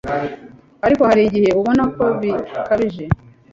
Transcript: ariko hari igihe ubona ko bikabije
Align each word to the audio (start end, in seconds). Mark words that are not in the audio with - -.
ariko 0.85 1.01
hari 1.09 1.21
igihe 1.27 1.49
ubona 1.59 1.83
ko 1.95 2.03
bikabije 2.19 3.05